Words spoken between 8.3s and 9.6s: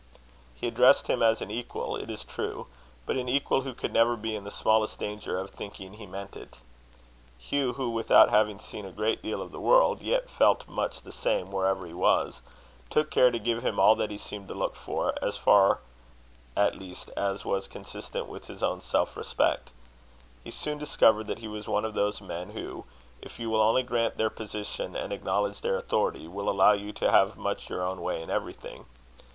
having seen a great deal of the